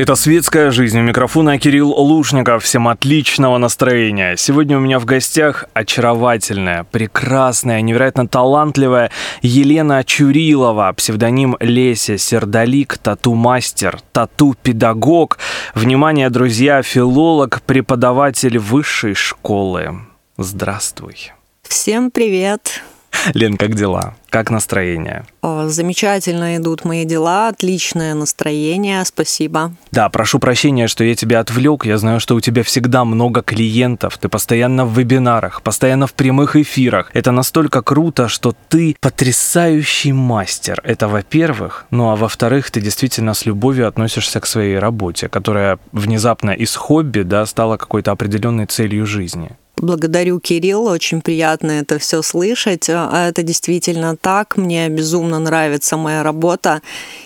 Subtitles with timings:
[0.00, 0.10] жизнь».
[0.10, 0.98] Это «Светская жизнь».
[0.98, 2.64] У микрофона Кирилл Лушников.
[2.64, 4.36] Всем отличного настроения.
[4.36, 9.10] Сегодня у меня в гостях очаровательная, прекрасная, невероятно талантливая
[9.42, 15.38] Елена Чурилова, псевдоним Леся Сердолик, тату-мастер, тату-педагог.
[15.74, 20.00] Внимание, друзья, филолог, преподаватель высшей школы.
[20.38, 21.32] Здравствуй.
[21.62, 22.82] Всем привет.
[23.34, 24.14] Лен, как дела?
[24.28, 25.24] Как настроение?
[25.42, 29.72] Замечательно идут мои дела, отличное настроение, спасибо.
[29.90, 31.84] Да, прошу прощения, что я тебя отвлек.
[31.84, 36.56] Я знаю, что у тебя всегда много клиентов, ты постоянно в вебинарах, постоянно в прямых
[36.56, 37.10] эфирах.
[37.12, 40.80] Это настолько круто, что ты потрясающий мастер.
[40.84, 41.86] Это во-первых.
[41.90, 47.22] Ну а во-вторых, ты действительно с любовью относишься к своей работе, которая внезапно из хобби
[47.22, 49.50] да, стала какой-то определенной целью жизни.
[49.80, 52.90] Благодарю, Кирилл, очень приятно это все слышать.
[52.90, 56.82] А это действительно так, мне безумно нравится моя работа.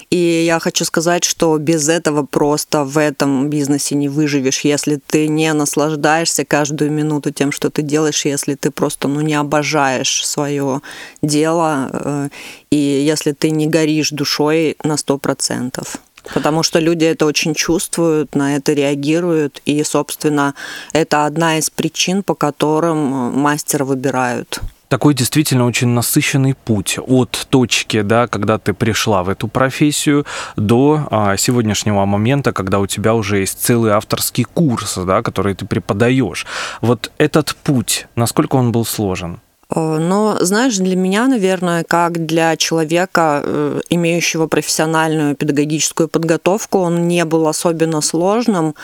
[0.08, 5.26] И я хочу сказать, что без этого просто в этом бизнесе не выживешь, если ты
[5.26, 10.80] не наслаждаешься каждую минуту тем, что ты делаешь, если ты просто ну, не обожаешь свое
[11.22, 12.28] дело, э,
[12.70, 15.98] и если ты не горишь душой на сто процентов.
[16.32, 20.54] Потому что люди это очень чувствуют, на это реагируют, и, собственно,
[20.92, 24.60] это одна из причин, по которым э, мастера выбирают
[24.94, 31.08] такой действительно очень насыщенный путь от точки, да, когда ты пришла в эту профессию, до
[31.10, 36.46] а, сегодняшнего момента, когда у тебя уже есть целый авторский курс, да, который ты преподаешь.
[36.80, 39.40] Вот этот путь, насколько он был сложен?
[39.70, 47.08] Э, но, знаешь, для меня, наверное, как для человека, э, имеющего профессиональную педагогическую подготовку, он
[47.08, 48.74] не был особенно сложным.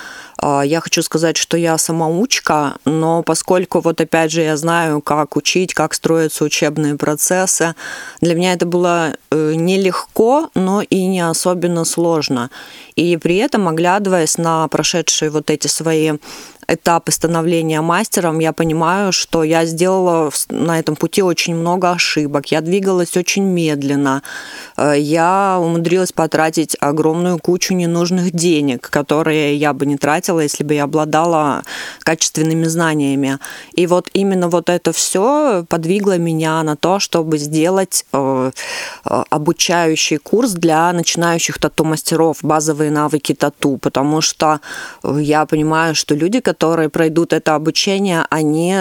[0.43, 5.37] Э, я хочу сказать, что я самоучка, но поскольку вот опять же я знаю, как
[5.37, 7.75] учить, как строятся учебные процессы,
[8.21, 12.51] для меня это было нелегко, но и не особенно сложно.
[12.97, 16.13] И при этом, оглядываясь на прошедшие вот эти свои
[16.71, 22.53] этапы становления мастером, я понимаю, что я сделала на этом пути очень много ошибок.
[22.53, 24.23] Я двигалась очень медленно.
[24.77, 30.75] Э, я умудрилась потратить огромную кучу ненужных денег, которые я бы не тратила, если бы
[30.75, 31.63] я обладала
[32.01, 33.39] качественными знаниями.
[33.73, 38.51] И вот именно вот это все подвигло меня на то, чтобы сделать э,
[39.05, 44.61] э, обучающий курс для начинающих тату-мастеров, базовые навыки тату, потому что
[45.03, 48.77] я понимаю, что люди, которые которые пройдут это обучение, они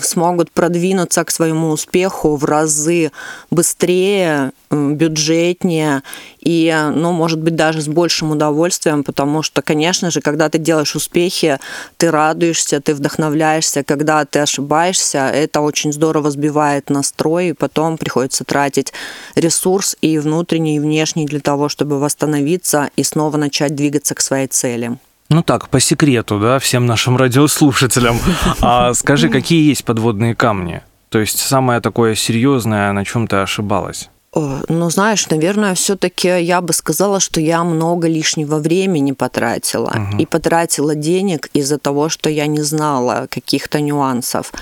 [0.00, 3.10] смогут продвинуться к своему успеху в разы
[3.50, 6.04] быстрее, бюджетнее
[6.40, 10.94] и, ну, может быть, даже с большим удовольствием, потому что, конечно же, когда ты делаешь
[10.94, 11.58] успехи,
[11.96, 18.44] ты радуешься, ты вдохновляешься, когда ты ошибаешься, это очень здорово сбивает настрой, и потом приходится
[18.44, 18.92] тратить
[19.34, 24.46] ресурс и внутренний, и внешний для того, чтобы восстановиться и снова начать двигаться к своей
[24.46, 24.96] цели.
[25.28, 28.18] Ну так, по секрету, да, всем нашим радиослушателям.
[28.60, 30.82] А скажи, какие есть подводные камни?
[31.08, 34.10] То есть самое такое серьезное, на чем ты ошибалась?
[34.34, 40.10] Ну, знаешь, наверное, все-таки я бы сказала, что я много лишнего времени потратила.
[40.10, 40.18] Угу.
[40.18, 44.52] И потратила денег из-за того, что я не знала каких-то нюансов.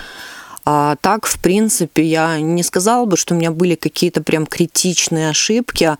[0.67, 5.29] А так, в принципе, я не сказала бы, что у меня были какие-то прям критичные
[5.29, 5.97] ошибки,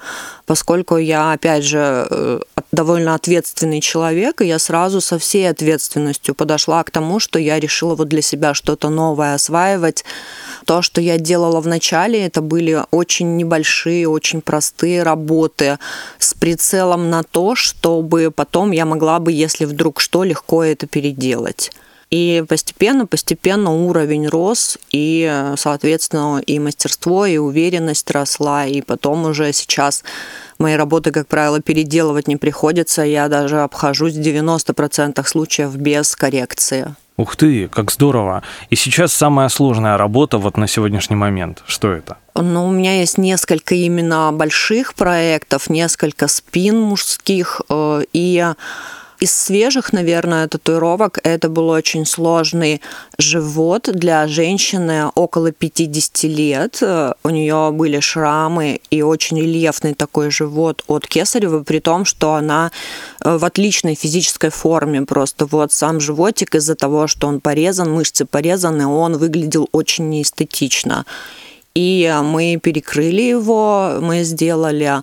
[0.47, 2.41] поскольку я, опять же, э,
[2.75, 7.95] довольно ответственный человек, и я сразу со всей ответственностью подошла к тому, что я решила
[7.95, 10.05] вот для себя что-то новое осваивать.
[10.67, 15.79] То, что я делала в начале, это были очень небольшие, очень простые работы
[16.19, 21.71] с прицелом на то, чтобы потом я могла бы, если вдруг что, легко это переделать.
[22.11, 30.05] И постепенно-постепенно уровень рос, и, соответственно, и мастерство, и уверенность росла, и потом уже сейчас
[30.59, 33.03] мои работы, как правило, переделывать не приходится.
[33.03, 36.95] Я даже обхожусь в 90% случаев без коррекции.
[37.17, 38.43] Ух ты, как здорово.
[38.71, 41.63] И сейчас самая сложная работа вот на сегодняшний момент.
[41.67, 42.17] Что это?
[42.35, 48.45] Ну, у меня есть несколько именно больших проектов, несколько спин мужских, э, и
[49.25, 52.83] из свежих, наверное, татуировок это был очень сложный
[53.19, 56.83] живот для женщины около 50 лет.
[57.23, 62.71] У нее были шрамы и очень рельефный такой живот от Кесарева, при том, что она
[63.25, 65.03] э, в отличной физической форме.
[65.03, 71.07] Просто вот сам животик из-за того, что он порезан, мышцы порезаны, он выглядел очень неэстетично.
[71.75, 75.03] И мы перекрыли его, мы сделали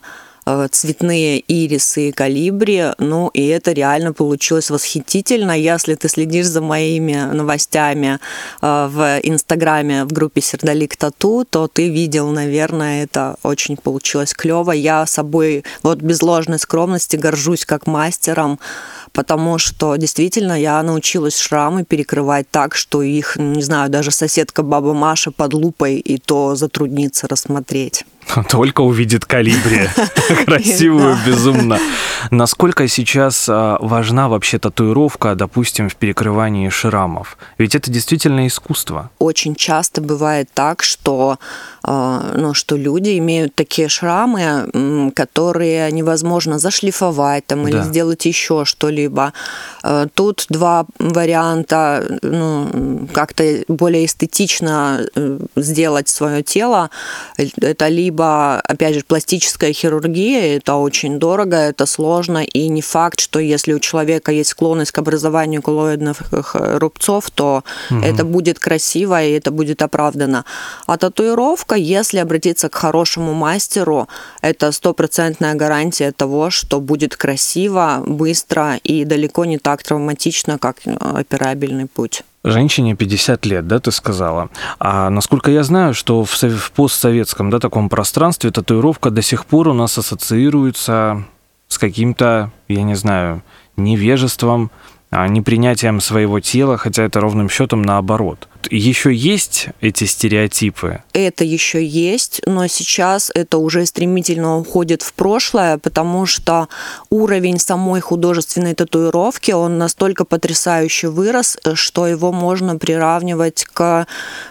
[0.71, 2.93] цветные ирисы и калибри.
[2.97, 5.51] Ну, и это реально получилось восхитительно.
[5.51, 8.19] Если ты следишь за моими новостями
[8.61, 14.71] э, в Инстаграме в группе Сердолик Тату, то ты видел, наверное, это очень получилось клево.
[14.71, 18.59] Я собой вот без ложной скромности горжусь как мастером,
[19.13, 24.93] потому что действительно я научилась шрамы перекрывать так, что их, не знаю, даже соседка баба
[24.93, 28.05] Маша под лупой и то затруднится рассмотреть.
[28.49, 29.89] Только увидит калибри.
[30.45, 31.79] Красивую, безумно.
[32.29, 37.37] Насколько сейчас а, важна вообще татуировка, допустим, в перекрывании шрамов?
[37.57, 39.09] Ведь это действительно искусство.
[39.19, 41.39] Очень часто бывает так, что,
[41.83, 47.83] а, ну, что люди имеют такие шрамы, которые невозможно зашлифовать там, или да.
[47.83, 49.33] сделать еще что-либо.
[49.83, 56.89] А, тут два варианта, ну, как-то более эстетично э, сделать свое тело.
[57.37, 63.19] Это либо либо, опять же, пластическая хирургия, это очень дорого, это сложно, и не факт,
[63.19, 66.17] что если у человека есть склонность к образованию коллоидных
[66.53, 67.99] рубцов, то угу.
[67.99, 70.45] это будет красиво и это будет оправдано.
[70.85, 74.07] А татуировка, если обратиться к хорошему мастеру,
[74.41, 81.87] это стопроцентная гарантия того, что будет красиво, быстро и далеко не так травматично, как операбельный
[81.87, 82.23] путь.
[82.43, 84.49] Женщине 50 лет, да, ты сказала.
[84.79, 89.73] А насколько я знаю, что в, постсоветском, да, таком пространстве татуировка до сих пор у
[89.73, 91.23] нас ассоциируется
[91.67, 93.43] с каким-то, я не знаю,
[93.77, 94.71] невежеством,
[95.11, 98.47] а непринятием своего тела, хотя это ровным счетом наоборот.
[98.69, 101.03] Еще есть эти стереотипы?
[101.13, 106.67] Это еще есть, но сейчас это уже стремительно уходит в прошлое, потому что
[107.09, 114.05] уровень самой художественной татуировки, он настолько потрясающе вырос, что его можно приравнивать к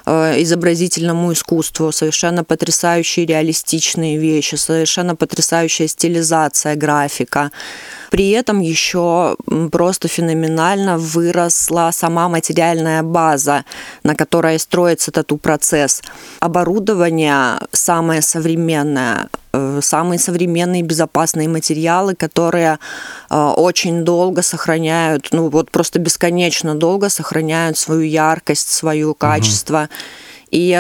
[0.06, 1.92] э, изобразительному искусству.
[1.92, 7.50] Совершенно потрясающие реалистичные вещи, совершенно потрясающая стилизация, графика.
[8.10, 9.36] При этом еще
[9.70, 13.64] просто феноменально выросла сама материальная база,
[14.02, 16.02] на которой строится тату-процесс.
[16.40, 22.78] Оборудование самое современное, э, самые современные безопасные материалы, которые
[23.30, 29.82] э, очень долго сохраняют, ну вот просто бесконечно долго сохраняют свою яркость, свое качество.
[29.82, 29.88] Угу.
[30.50, 30.78] И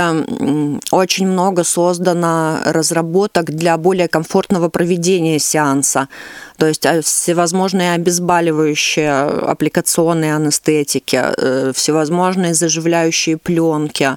[0.90, 6.08] очень много создано разработок для более комфортного проведения сеанса.
[6.56, 14.16] То есть а, всевозможные обезболивающие аппликационные анестетики, э, всевозможные заживляющие пленки,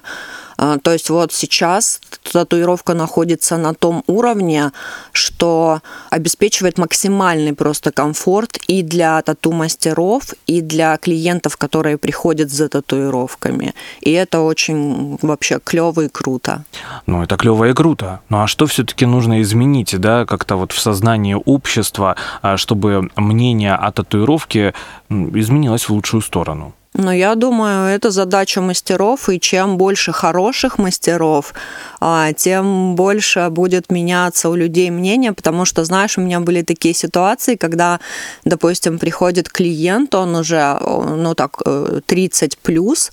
[0.56, 2.00] то есть вот сейчас
[2.32, 4.72] татуировка находится на том уровне,
[5.12, 5.80] что
[6.10, 13.74] обеспечивает максимальный просто комфорт и для тату-мастеров, и для клиентов, которые приходят за татуировками.
[14.00, 16.64] И это очень вообще клево и круто.
[17.06, 18.20] Ну, это клево и круто.
[18.28, 23.74] Ну, а что все-таки нужно изменить, да, как-то вот в сознании общества, а, чтобы мнение
[23.74, 24.74] о татуировке
[25.10, 26.74] изменилось в лучшую сторону?
[26.96, 31.52] Но я думаю, это задача мастеров, и чем больше хороших мастеров,
[32.00, 36.94] а, тем больше будет меняться у людей мнение, потому что, знаешь, у меня были такие
[36.94, 37.98] ситуации, когда,
[38.44, 41.62] допустим, приходит клиент, он уже, ну так,
[42.06, 43.10] 30 э, плюс,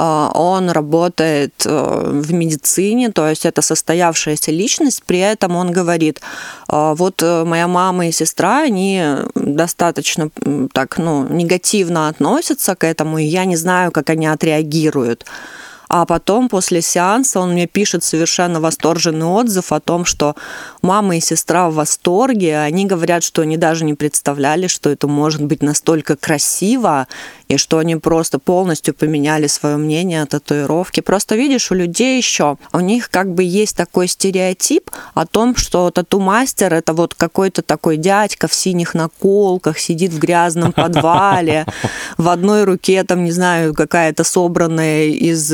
[0.00, 6.20] он работает э, в медицине, то есть это состоявшаяся личность, при этом он говорит,
[6.68, 9.02] «А, вот э, моя мама и сестра, они
[9.34, 10.30] достаточно
[10.72, 15.24] так, ну, негативно относятся к этому, и я не знаю, как они отреагируют.
[15.88, 20.36] А потом после сеанса он мне пишет совершенно восторженный отзыв о том, что
[20.82, 22.58] мама и сестра в восторге.
[22.58, 27.06] Они говорят, что они даже не представляли, что это может быть настолько красиво,
[27.48, 31.02] и что они просто полностью поменяли свое мнение о татуировке.
[31.02, 35.90] Просто видишь, у людей еще, у них как бы есть такой стереотип о том, что
[35.90, 41.66] тату-мастер это вот какой-то такой дядька в синих наколках, сидит в грязном подвале,
[42.18, 45.52] в одной руке там, не знаю, какая-то собранная из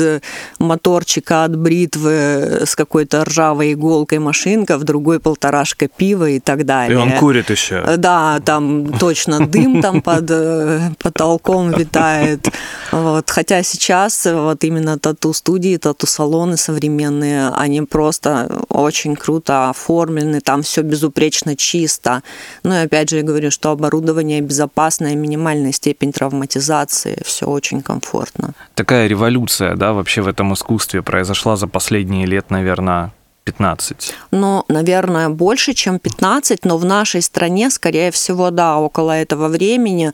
[0.59, 6.97] моторчика от бритвы с какой-то ржавой иголкой машинка, в другой полторашка пива и так далее.
[6.97, 7.97] И он курит еще.
[7.97, 12.47] Да, там точно дым там под э, потолком витает.
[12.91, 13.29] Вот.
[13.29, 21.55] Хотя сейчас вот именно тату-студии, тату-салоны современные, они просто очень круто оформлены, там все безупречно
[21.55, 22.23] чисто.
[22.63, 28.53] Ну и опять же я говорю, что оборудование безопасное, минимальная степень травматизации, все очень комфортно.
[28.75, 33.11] Такая революция, да, вообще в этом искусстве произошла за последние лет, наверное,
[33.45, 34.13] 15?
[34.31, 40.13] Ну, наверное, больше, чем 15, но в нашей стране, скорее всего, да, около этого времени,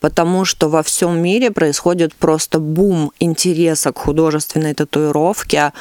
[0.00, 5.72] потому что во всем мире происходит просто бум интереса к художественной татуировке,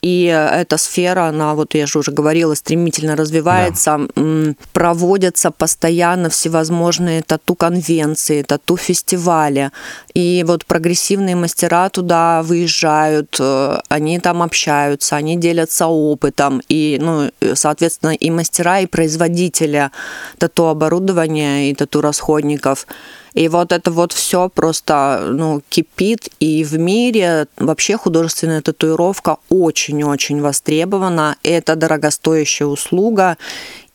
[0.00, 4.08] И эта сфера, она, вот я же уже говорила, стремительно развивается.
[4.14, 4.54] Да.
[4.72, 9.70] Проводятся постоянно всевозможные тату-конвенции, тату-фестивали.
[10.14, 16.62] И вот прогрессивные мастера туда выезжают, э, они там общаются, они делятся опытом.
[16.68, 19.90] И, ну, соответственно, и мастера, и производители
[20.38, 22.86] тату-оборудования и тату-расходников–
[23.38, 26.28] и вот это вот все просто ну, кипит.
[26.40, 31.36] И в мире вообще художественная татуировка очень-очень востребована.
[31.44, 33.38] Это дорогостоящая услуга.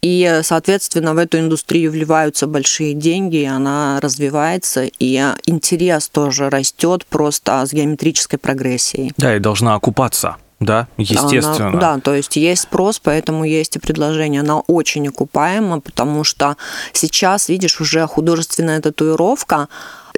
[0.02, 7.06] И, соответственно, в эту индустрию вливаются большие деньги, и она развивается, и интерес тоже растет
[7.06, 9.12] просто с геометрической прогрессией.
[9.18, 10.38] Да, и должна окупаться.
[10.64, 11.70] Да, естественно.
[11.70, 14.42] Она, да, то есть есть спрос, поэтому есть и предложение.
[14.42, 16.58] Она очень окупаема, потому что
[16.94, 19.68] сейчас, видишь, уже художественная татуировка,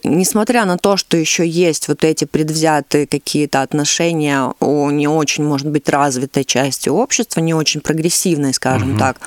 [0.04, 5.70] несмотря на то, что еще есть вот эти предвзятые какие-то отношения у не очень, может
[5.70, 9.00] быть, развитой части общества, не очень прогрессивной, скажем угу.
[9.00, 9.18] так,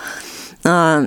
[0.64, 1.06] а,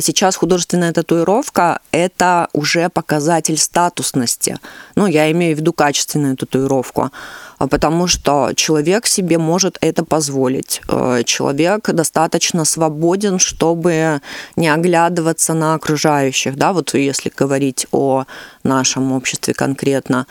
[0.00, 4.58] сейчас художественная татуировка– это уже показатель статусности.
[4.94, 7.10] Ну, я имею в виду качественную татуировку.
[7.58, 10.82] А потому что человек себе может это позволить.
[10.88, 14.20] Э, человек достаточно свободен, чтобы
[14.56, 18.24] не оглядываться на окружающих, да, вот если говорить о
[18.64, 20.26] нашем обществе конкретно.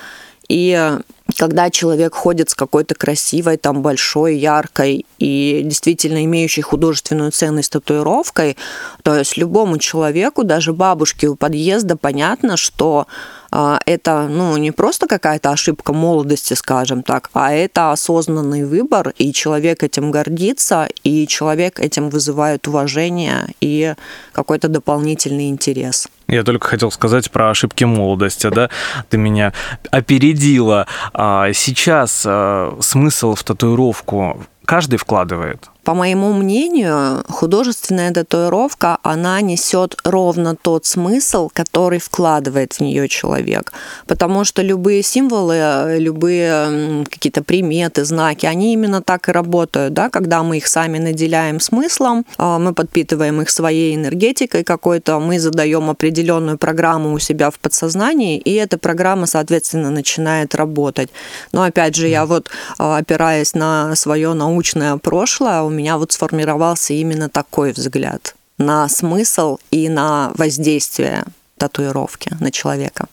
[0.49, 0.97] И
[1.37, 8.57] когда человек ходит с какой-то красивой, там, большой, яркой и действительно имеющей художественную ценность татуировкой,
[9.03, 13.07] то есть любому человеку, даже бабушке у подъезда, понятно, что
[13.53, 19.33] а, это ну, не просто какая-то ошибка молодости, скажем так, а это осознанный выбор, и
[19.33, 23.93] человек этим гордится, и человек этим вызывает уважение и
[24.31, 26.07] какой-то дополнительный интерес.
[26.31, 28.69] Я только хотел сказать про ошибки молодости, да?
[29.09, 29.51] Ты меня
[29.91, 30.87] опередила.
[31.23, 35.69] А сейчас а, смысл в татуировку каждый вкладывает?
[35.83, 43.73] По моему мнению, художественная татуировка, она несет ровно тот смысл, который вкладывает в нее человек.
[44.05, 49.93] Потому что любые символы, любые какие-то приметы, знаки, они именно так и работают.
[49.93, 50.11] Да?
[50.11, 55.89] Когда мы их сами наделяем смыслом, а, мы подпитываем их своей энергетикой какой-то, мы задаем
[55.89, 61.09] определенную программу у себя в подсознании, и эта программа, соответственно, начинает работать.
[61.51, 64.50] Но опять же, я вот а, опираясь на свое научное
[64.97, 71.25] прошлое, меня вот сформировался именно такой взгляд на смысл и на воздействие
[71.57, 73.07] татуировки на человека.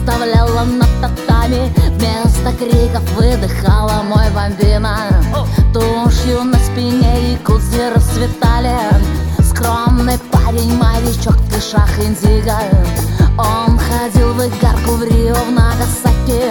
[0.00, 1.72] Оставляла на татами.
[1.90, 5.22] Вместо криков выдыхала мой бомбина.
[5.72, 8.76] Тушью на спине и кудзи расцветали.
[9.42, 12.58] Скромный парень, морячок в тышах индиго.
[13.38, 16.50] Он ходил в игарку в Рио, в Нагасаки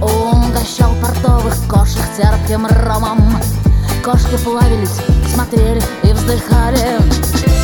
[0.00, 3.40] Угощал портовых кошек терпким ромом.
[4.02, 5.00] Кошки плавились,
[5.32, 7.63] смотрели и вздыхали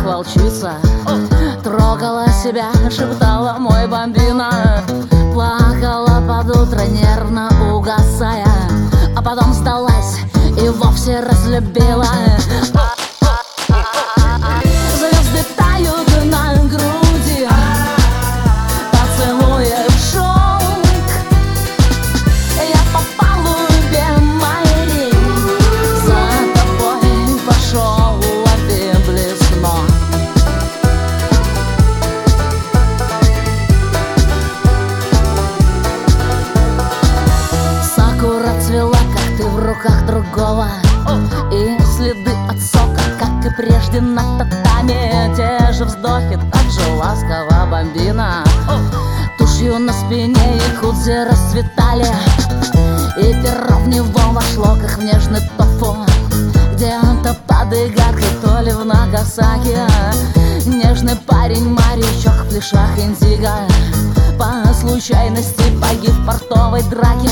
[0.00, 0.74] как волчица
[1.62, 4.82] Трогала себя, шептала мой бомбина.
[5.32, 8.46] Плакала под утро, нервно угасая
[9.16, 10.18] А потом сдалась
[10.62, 12.06] и вовсе разлюбила
[61.50, 63.50] парень, морячок в плешах индиго.
[64.38, 67.30] По случайности погиб в портовой драке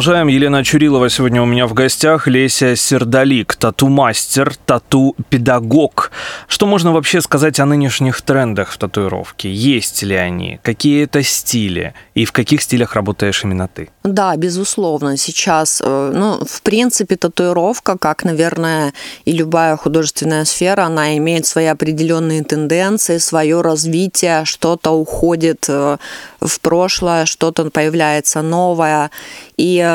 [0.00, 0.28] продолжаем.
[0.28, 2.26] Елена Чурилова сегодня у меня в гостях.
[2.26, 6.10] Леся Сердалик, тату-мастер, тату-педагог.
[6.48, 9.52] Что можно вообще сказать о нынешних трендах в татуировке?
[9.52, 10.58] Есть ли они?
[10.62, 11.92] Какие это стили?
[12.14, 13.90] И в каких стилях работаешь именно ты?
[14.02, 15.18] Да, безусловно.
[15.18, 18.94] Сейчас, э, ну, в принципе, татуировка, как, наверное,
[19.26, 25.98] и любая художественная сфера, она имеет свои определенные тенденции, свое развитие, что-то уходит э,
[26.40, 29.10] в прошлое, что-то появляется новое.
[29.58, 29.89] И,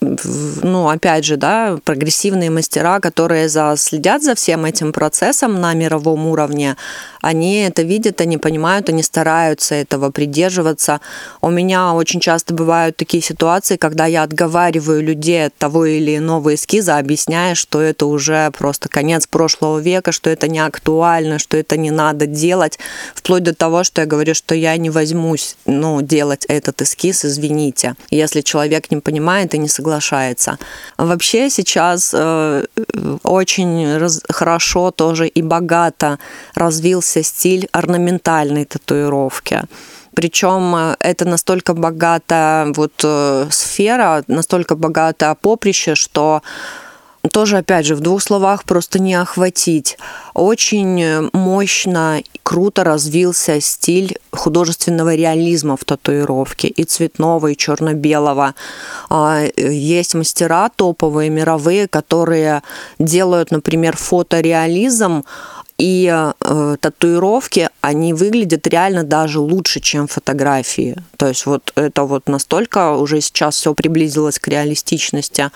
[0.00, 6.26] ну, опять же, да, прогрессивные мастера, которые за, следят за всем этим процессом на мировом
[6.26, 6.76] уровне,
[7.20, 11.00] они это видят, они понимают, они стараются этого придерживаться.
[11.40, 16.54] У меня очень часто бывают такие ситуации, когда я отговариваю людей от того или иного
[16.54, 21.78] эскиза, объясняя, что это уже просто конец прошлого века, что это не актуально, что это
[21.78, 22.78] не надо делать,
[23.14, 27.94] вплоть до того, что я говорю, что я не возьмусь ну, делать этот эскиз, извините,
[28.10, 29.23] если человек не понимает
[29.54, 30.58] и не соглашается.
[30.98, 32.64] Вообще сейчас э,
[33.22, 36.18] очень раз, хорошо тоже и богато
[36.54, 39.62] развился стиль орнаментальной татуировки.
[40.14, 46.42] Причем э, это настолько богатая вот э, сфера, настолько богатое поприще, что
[47.30, 49.98] тоже, опять же, в двух словах просто не охватить.
[50.34, 58.54] Очень мощно, круто развился стиль художественного реализма в татуировке, и цветного, и черно-белого.
[59.08, 62.62] А, есть мастера топовые, мировые, которые
[62.98, 65.24] делают, например, фотореализм,
[65.76, 66.08] и
[66.40, 70.96] э, татуировки, они выглядят реально даже лучше, чем фотографии.
[71.16, 75.50] То есть вот это вот настолько уже сейчас все приблизилось к реалистичности.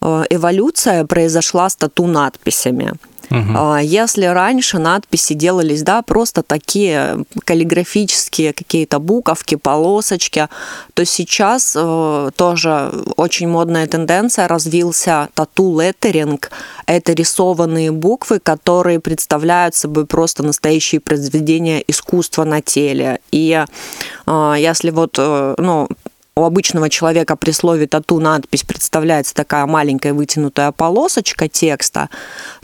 [0.00, 2.94] Э, эволюция произошла с тату-надписями.
[3.30, 3.76] Угу.
[3.82, 10.48] Если раньше надписи делались, да, просто такие каллиграфические какие-то буковки, полосочки,
[10.94, 16.50] то сейчас э, тоже очень модная тенденция развился тату-леттеринг.
[16.86, 23.18] Это рисованные буквы, которые представляют собой просто настоящие произведения искусства на теле.
[23.32, 23.64] И
[24.26, 25.88] э, если вот, э, ну,
[26.38, 32.10] у обычного человека при слове тату надпись представляется такая маленькая вытянутая полосочка текста,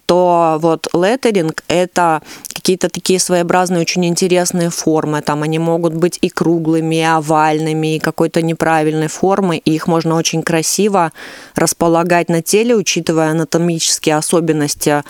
[0.07, 2.23] то вот леттеринг– это
[2.63, 5.21] какие-то такие своеобразные, очень интересные формы.
[5.21, 10.15] Там они могут быть и круглыми, и овальными, и какой-то неправильной формы, и их можно
[10.15, 11.11] очень красиво
[11.57, 15.03] располагать на теле, учитывая анатомические особенности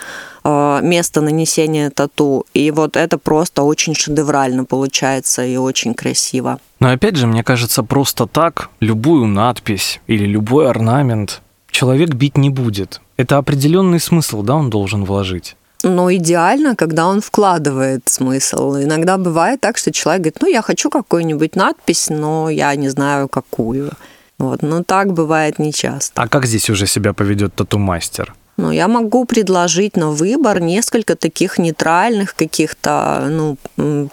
[0.43, 2.45] э, места нанесения тату.
[2.55, 6.59] И вот это просто очень шедеврально получается и очень красиво.
[6.79, 12.49] Но опять же, мне кажется, просто так любую надпись или любой орнамент человек бить не
[12.49, 12.99] будет.
[13.17, 15.55] Это определенный смысл, да, он должен вложить.
[15.83, 18.77] Но идеально, когда он вкладывает смысл.
[18.77, 23.27] Иногда бывает так, что человек говорит, ну, я хочу какую-нибудь надпись, но я не знаю,
[23.27, 23.91] какую.
[24.39, 24.61] Вот.
[24.61, 26.21] Но так бывает нечасто.
[26.21, 28.33] А как здесь уже себя поведет тату-мастер?
[28.57, 33.57] Ну, я могу предложить на выбор несколько таких нейтральных каких-то, ну,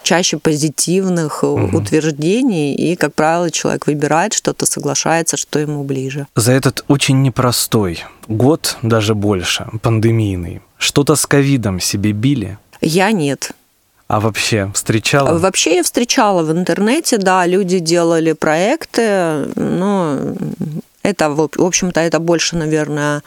[0.03, 1.77] чаще позитивных угу.
[1.77, 6.25] утверждений, и, как правило, человек выбирает что-то, соглашается, что ему ближе.
[6.35, 12.57] За этот очень непростой год, даже больше, пандемийный, что-то с ковидом себе били?
[12.81, 13.51] Я нет.
[14.07, 15.37] А вообще встречала?
[15.37, 20.17] Вообще я встречала в интернете, да, люди делали проекты, но
[21.03, 23.21] это, в общем-то, это больше, наверное,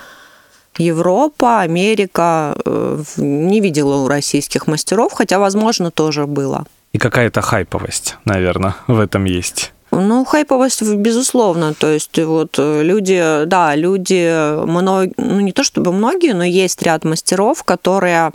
[0.78, 2.56] Европа, Америка.
[2.64, 6.66] Э, не видела у российских мастеров, хотя, возможно, тоже было.
[6.92, 9.72] И какая-то хайповость, наверное, в этом есть.
[9.90, 11.74] Ну, хайповость, безусловно.
[11.74, 16.82] То есть вот э, люди, да, люди, много, ну не то чтобы многие, но есть
[16.82, 18.32] ряд мастеров, которые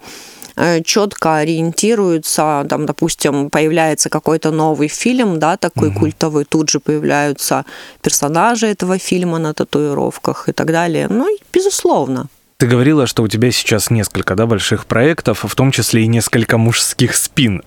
[0.84, 6.00] четко ориентируются, там, допустим, появляется какой-то новый фильм, да, такой угу.
[6.00, 7.66] культовый, тут же появляются
[8.02, 11.08] персонажи этого фильма на татуировках и так далее.
[11.10, 12.28] Ну, безусловно.
[12.60, 16.58] Ты говорила, что у тебя сейчас несколько да, больших проектов, в том числе и несколько
[16.58, 17.64] мужских спин.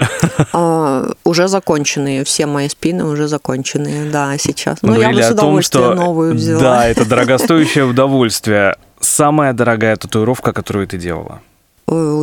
[0.52, 4.82] А, уже законченные, все мои спины уже законченные, да, сейчас.
[4.82, 6.60] Ну, я бы с удовольствием том, что, новую взяла.
[6.60, 8.76] Да, это дорогостоящее удовольствие.
[9.00, 11.40] Самая дорогая татуировка, которую ты делала?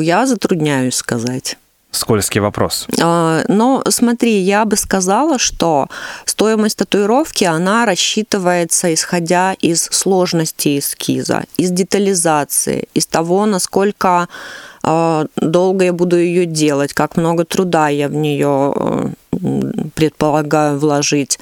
[0.01, 1.57] Я затрудняюсь сказать.
[1.91, 2.87] Скользкий вопрос.
[3.01, 5.87] А, но смотри, я бы сказала, что
[6.25, 14.27] стоимость татуировки, она рассчитывается исходя из сложности эскиза, из детализации, из того, насколько
[14.83, 19.15] а, долго я буду ее делать, как много труда я в нее
[19.95, 21.39] предполагаю вложить.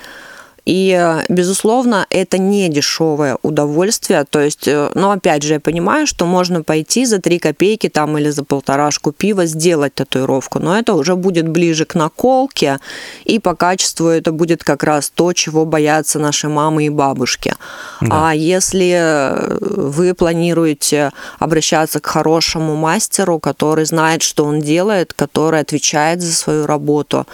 [0.67, 4.25] И, безусловно, это не дешевое удовольствие.
[4.29, 8.17] То есть, э, ну, опять же, я понимаю, что можно пойти за 3 копейки там
[8.17, 12.79] или за полторашку пива сделать татуировку, но это уже будет ближе к наколке,
[13.23, 17.53] и по качеству это будет как раз то, чего боятся наши мамы и бабушки.
[18.01, 18.31] Да.
[18.31, 26.21] А если вы планируете обращаться к хорошему мастеру, который знает, что он делает, который отвечает
[26.21, 27.25] за свою работу,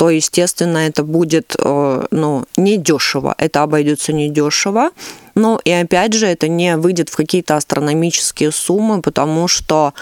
[0.00, 3.34] то, естественно, это будет э, ну, недешево.
[3.36, 4.92] Это обойдется недешево.
[5.34, 9.92] Но и опять же, это не выйдет в какие-то астрономические суммы, потому что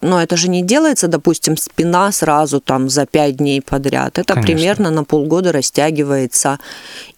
[0.00, 4.18] но это же не делается, допустим, спина сразу там за пять дней подряд.
[4.18, 4.54] Это Конечно.
[4.54, 6.58] примерно на полгода растягивается.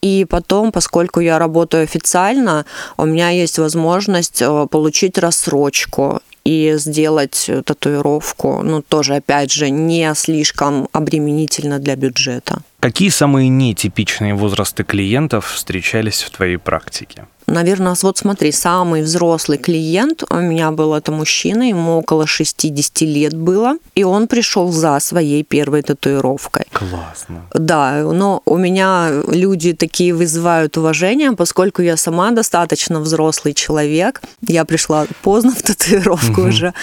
[0.02, 2.64] И потом, поскольку я работаю официально,
[2.96, 10.14] у меня есть возможность э, получить рассрочку и сделать татуировку, ну, тоже, опять же, не
[10.14, 12.62] слишком обременительно для бюджета.
[12.80, 17.26] Какие самые нетипичные возрасты клиентов встречались в твоей практике?
[17.46, 23.34] Наверное, вот смотри, самый взрослый клиент у меня был это мужчина, ему около 60 лет
[23.34, 26.64] было, и он пришел за своей первой татуировкой.
[26.72, 27.46] Классно.
[27.54, 34.22] Да, но у меня люди такие вызывают уважение, поскольку я сама достаточно взрослый человек.
[34.46, 36.48] Я пришла поздно в татуировку угу.
[36.48, 36.74] уже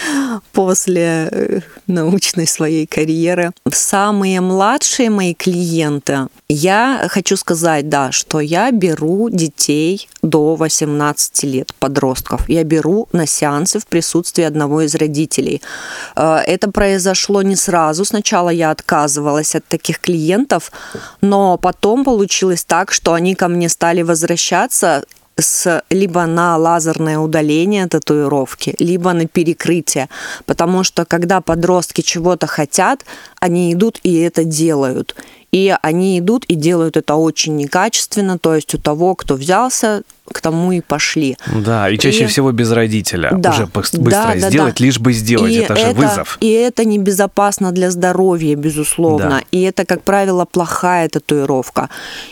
[0.54, 3.52] после э, научной своей карьеры.
[3.70, 11.74] Самые младшие мои клиенты, я хочу сказать, да, что я беру детей до 18 лет,
[11.80, 12.50] подростков.
[12.50, 15.62] Я беру на сеансы в присутствии одного из родителей.
[16.16, 18.06] Э, это произошло не сразу.
[18.06, 20.72] Сначала я отказывалась от таких клиентов,
[21.22, 25.04] но потом получилось так, что они ко мне стали возвращаться
[25.38, 30.10] с либо на лазерное удаление татуировки, либо на перекрытие.
[30.46, 33.06] Потому что когда подростки чего-то хотят,
[33.40, 35.16] они идут и это делают.
[35.52, 40.42] И они идут и делают это очень некачественно, то есть у того, кто взялся, к
[40.42, 41.38] тому и пошли.
[41.48, 42.28] Да, и чаще и...
[42.28, 43.32] всего без родителя.
[43.34, 44.86] Да, Уже быстро да, сделать, да.
[44.86, 45.52] лишь бы сделать.
[45.52, 46.38] И это, это же вызов.
[46.40, 49.30] И это небезопасно для здоровья, безусловно.
[49.30, 49.42] Да.
[49.52, 51.90] И это, как правило, плохая татуировка.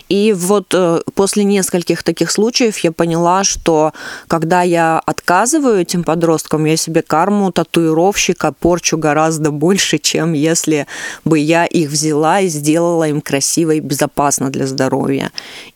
[0.08, 3.92] И вот э, после нескольких таких случаев я поняла, что
[4.28, 10.88] когда я отказываю этим подросткам, я себе карму татуировщика порчу гораздо больше, чем если
[11.26, 15.32] бы я их взяла и сделала им красиво и безопасно для здоровья.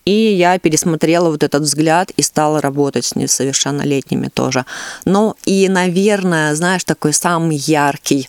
[0.05, 4.65] И я пересмотрела вот этот взгляд и стала работать с несовершеннолетними тоже.
[5.05, 8.27] Ну и, наверное, знаешь, такой самый яркий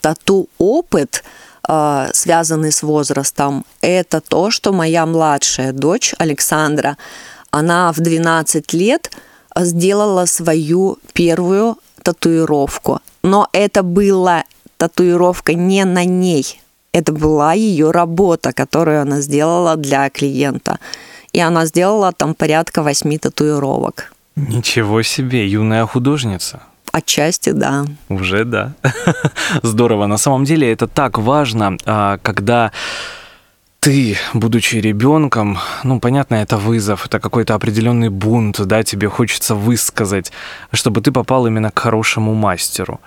[0.00, 1.22] тату-опыт,
[1.66, 6.96] а, связанный с возрастом, это то, что моя младшая дочь Александра,
[7.50, 9.10] она в 12 лет
[9.56, 13.00] сделала свою первую татуировку.
[13.22, 14.44] Но это была
[14.76, 16.60] татуировка не на ней,
[16.92, 20.78] это была ее работа, которую она сделала для клиента.
[21.34, 24.12] И она сделала там порядка восьми татуировок.
[24.36, 26.60] Ничего себе, юная художница.
[26.92, 27.84] Отчасти, да.
[28.08, 28.72] Уже да.
[29.62, 30.06] Здорово.
[30.06, 32.70] На самом деле это так важно, а, когда
[33.80, 40.32] ты, будучи ребенком, ну, понятно, это вызов, это какой-то определенный бунт, да, тебе хочется высказать,
[40.72, 43.00] чтобы ты попал именно к хорошему мастеру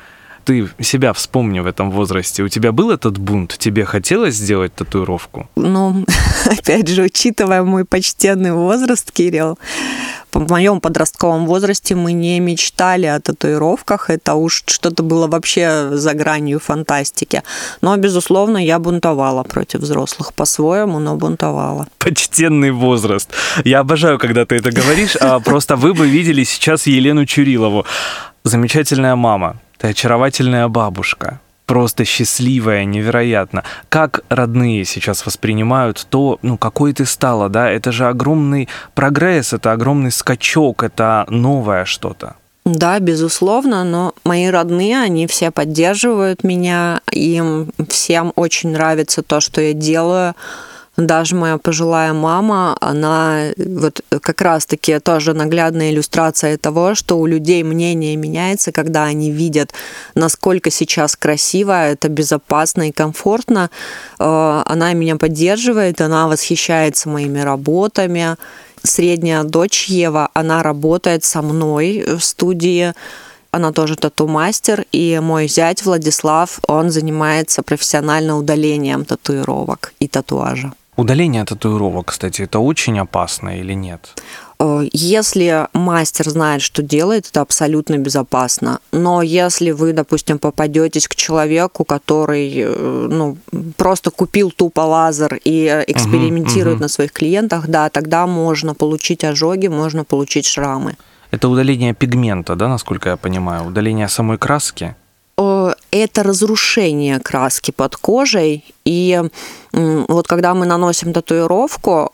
[0.48, 2.44] ты себя вспомни в этом возрасте.
[2.44, 3.58] У тебя был этот бунт?
[3.58, 5.50] Тебе хотелось сделать татуировку?
[5.58, 6.06] Ну,
[6.46, 9.58] опять же, учитывая мой почтенный возраст, Кирилл,
[10.32, 16.14] в моем подростковом возрасте мы не мечтали о татуировках, это уж что-то было вообще за
[16.14, 17.44] гранью фантастики.
[17.82, 21.88] Но, безусловно, я бунтовала против взрослых по-своему, но бунтовала.
[21.98, 23.30] Почтенный возраст.
[23.66, 25.18] Я обожаю, когда ты это говоришь.
[25.20, 27.86] А просто вы бы видели сейчас Елену Чурилову.
[28.48, 33.66] Замечательная мама, ты очаровательная бабушка, просто счастливая, невероятно.
[33.90, 37.70] Как родные сейчас воспринимают то, ну, какой ты стала, да?
[37.70, 42.38] Это же огромный прогресс, это огромный скачок, это новое что-то.
[42.64, 49.60] Да, безусловно, но мои родные, они все поддерживают меня, им всем очень нравится то, что
[49.60, 50.36] я делаю
[50.98, 57.62] даже моя пожилая мама, она вот как раз-таки тоже наглядная иллюстрация того, что у людей
[57.62, 59.74] мнение меняется, когда они видят,
[60.16, 63.70] насколько сейчас красиво, это безопасно и комфортно.
[64.18, 68.36] Э, она меня поддерживает, она восхищается моими работами.
[68.82, 72.94] Средняя дочь Ева, она работает со мной в студии
[73.50, 80.74] она тоже тату-мастер, и мой зять Владислав, он занимается профессионально удалением татуировок и татуажа.
[80.98, 84.20] Удаление татуировок, кстати, это очень опасно или нет?
[84.60, 88.80] Э, если мастер знает, что делает, это абсолютно безопасно.
[88.92, 93.38] Но если вы, допустим, попадетесь к человеку, который э, ну,
[93.76, 96.82] просто купил тупо лазер и экспериментирует uh-huh, uh-huh.
[96.82, 100.96] на своих клиентах, да, тогда можно получить ожоги, можно получить шрамы.
[101.30, 104.96] Это удаление пигмента, да, насколько я понимаю, удаление самой краски?
[105.92, 108.66] Это разрушение краски под кожей.
[108.86, 109.22] И
[109.72, 112.12] вот когда мы наносим татуировку,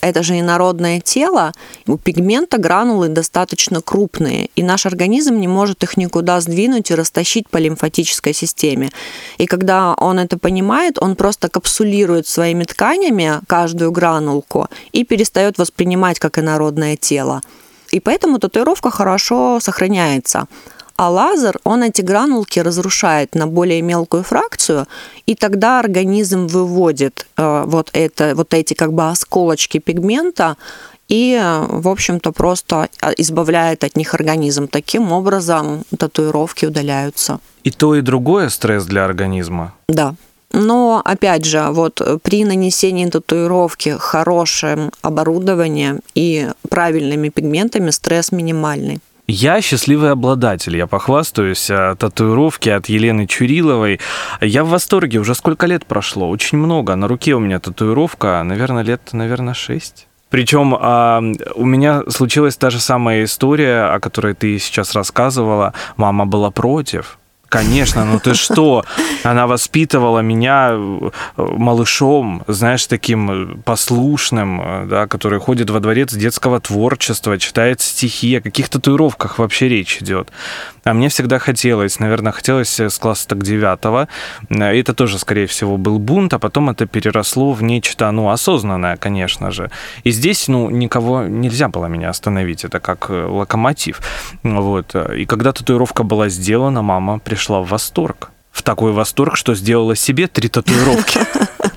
[0.00, 1.52] это же инородное тело,
[1.86, 7.48] у пигмента гранулы достаточно крупные, и наш организм не может их никуда сдвинуть и растащить
[7.48, 8.90] по лимфатической системе.
[9.38, 16.18] И когда он это понимает, он просто капсулирует своими тканями каждую гранулку и перестает воспринимать
[16.18, 17.40] как инородное тело.
[17.92, 20.48] И поэтому татуировка хорошо сохраняется.
[20.96, 24.86] А лазер, он эти гранулки разрушает на более мелкую фракцию,
[25.26, 30.56] и тогда организм выводит э, вот, это, вот эти как бы осколочки пигмента
[31.08, 34.68] и, в общем-то, просто э, избавляет от них организм.
[34.68, 37.40] Таким образом татуировки удаляются.
[37.64, 39.74] И то, и другое стресс для организма?
[39.88, 40.14] Да.
[40.52, 49.00] Но, опять же, вот при нанесении татуировки хорошим оборудованием и правильными пигментами стресс минимальный.
[49.26, 53.98] Я счастливый обладатель, я похвастаюсь о татуировке от Елены Чуриловой.
[54.42, 56.94] Я в восторге, уже сколько лет прошло, очень много.
[56.94, 60.08] На руке у меня татуировка, наверное, лет, наверное, шесть.
[60.28, 61.22] Причем а,
[61.54, 65.72] у меня случилась та же самая история, о которой ты сейчас рассказывала.
[65.96, 67.18] Мама была против.
[67.54, 68.84] Конечно, ну ты что?
[69.22, 76.12] Она воспитывала меня э, малышом, знаешь, таким э, послушным, э, да, который ходит во дворец
[76.12, 80.32] детского творчества, читает стихи, о каких татуировках вообще речь идет.
[80.82, 84.08] А мне всегда хотелось, наверное, хотелось с класса так девятого.
[84.50, 89.52] Это тоже, скорее всего, был бунт, а потом это переросло в нечто, ну, осознанное, конечно
[89.52, 89.70] же.
[90.02, 92.64] И здесь, ну, никого нельзя было меня остановить.
[92.64, 94.00] Это как локомотив.
[94.42, 94.94] Вот.
[95.16, 98.30] И когда татуировка была сделана, мама пришла в восторг.
[98.50, 101.20] В такой восторг, что сделала себе три татуировки.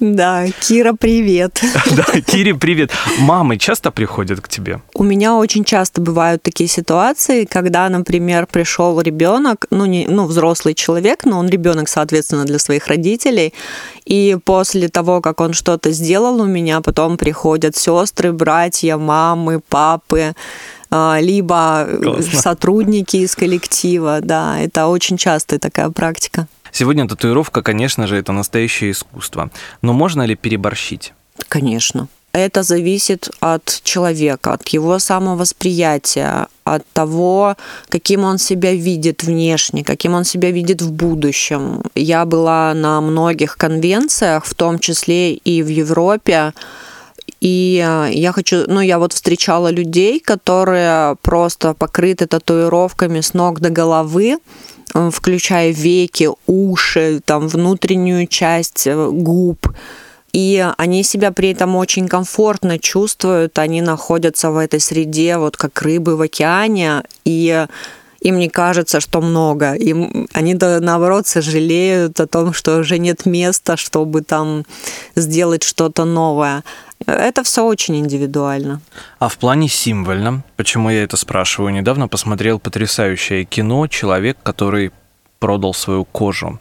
[0.00, 1.60] Да, Кира, привет.
[1.90, 2.92] Да, Кире, привет.
[3.18, 4.80] Мамы часто приходят к тебе?
[4.94, 10.74] У меня очень часто бывают такие ситуации, когда, например, пришел ребенок, ну, не, ну, взрослый
[10.74, 13.54] человек, но он ребенок, соответственно, для своих родителей,
[14.04, 20.34] и после того, как он что-то сделал у меня, потом приходят сестры, братья, мамы, папы,
[20.90, 22.40] либо Классно.
[22.40, 24.20] сотрудники из коллектива.
[24.22, 26.46] Да, это очень частая такая практика.
[26.72, 29.50] Сегодня татуировка, конечно же, это настоящее искусство.
[29.82, 31.12] Но можно ли переборщить?
[31.48, 32.08] Конечно.
[32.32, 37.56] Это зависит от человека, от его самовосприятия, от того,
[37.88, 41.82] каким он себя видит внешне, каким он себя видит в будущем.
[41.94, 46.52] Я была на многих конвенциях, в том числе и в Европе,
[47.40, 53.60] и э, я хочу, ну, я вот встречала людей, которые просто покрыты татуировками с ног
[53.60, 54.38] до головы,
[54.94, 59.68] э, включая веки, уши, там, внутреннюю часть э, губ.
[60.32, 65.80] И они себя при этом очень комфортно чувствуют, они находятся в этой среде, вот как
[65.82, 67.66] рыбы в океане, и
[68.20, 69.74] им не кажется, что много.
[69.74, 74.64] Им, они, наоборот, сожалеют о том, что уже нет места, чтобы там
[75.14, 76.62] сделать что-то новое.
[77.06, 78.80] Это все очень индивидуально.
[79.18, 84.90] А в плане символьном, почему я это спрашиваю, недавно посмотрел потрясающее кино «Человек, который
[85.38, 86.58] продал свою кожу».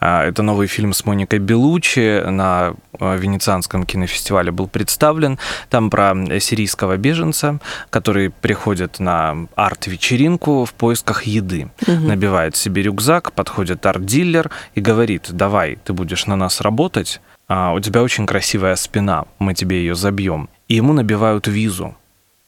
[0.00, 5.38] А, это новый фильм с Моникой Белучи на а, Венецианском кинофестивале был представлен.
[5.70, 7.58] Там про сирийского беженца,
[7.90, 11.70] который приходит на арт-вечеринку в поисках еды.
[11.82, 11.92] Угу.
[11.92, 17.80] Набивает себе рюкзак, подходит арт-дилер и говорит, давай, ты будешь на нас работать, а у
[17.80, 20.48] тебя очень красивая спина, мы тебе ее забьем.
[20.68, 21.96] И ему набивают визу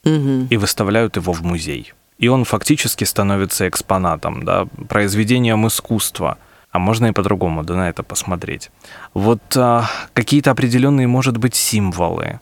[0.05, 0.47] угу.
[0.49, 1.93] и выставляют его в музей.
[2.19, 6.37] И он фактически становится экспонатом, да, произведением искусства.
[6.71, 8.71] А можно и по-другому да, на это посмотреть.
[9.13, 12.39] Вот а, какие-то определенные, может быть, символы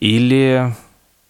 [0.00, 0.74] или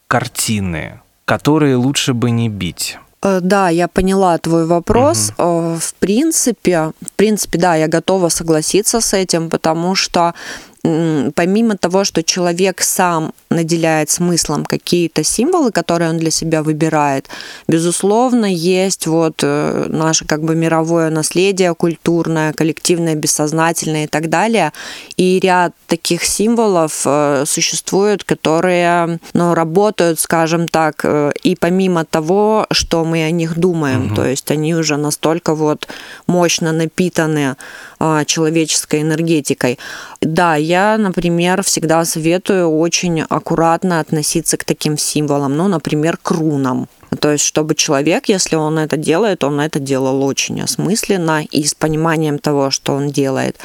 [0.09, 2.99] картины, которые лучше бы не бить.
[3.23, 5.33] Э, да, я поняла твой вопрос.
[5.39, 5.79] Угу.
[5.79, 10.35] В принципе, в принципе, да, я готова согласиться с этим, потому что
[10.83, 17.29] помимо того, что человек сам наделяет смыслом какие-то символы, которые он для себя выбирает,
[17.67, 24.73] безусловно, есть вот э, наше как бы мировое наследие культурное, коллективное, бессознательное и так далее.
[25.17, 32.67] И ряд таких символов э, существует, которые ну, работают, скажем так, э, и помимо того,
[32.71, 34.15] что мы о них думаем, угу.
[34.15, 35.89] то есть они уже настолько вот
[36.29, 37.57] мощно напитаны
[38.03, 39.79] а, человеческой энергетикой.
[40.23, 46.89] Да, я, например, всегда советую очень аккуратно относиться к таким символам, ну, например, к рунам.
[47.19, 51.75] То есть, чтобы человек, если он это делает, он это делал очень осмысленно и с
[51.75, 53.57] пониманием того, что он делает.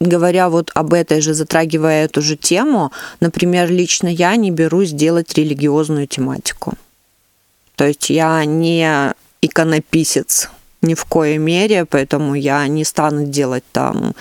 [0.00, 5.34] Говоря вот об этой же, затрагивая эту же тему, например, лично я не берусь делать
[5.34, 6.72] религиозную тематику.
[7.76, 10.48] То есть я не иконописец,
[10.82, 14.14] ни в коей мере, поэтому я не стану делать там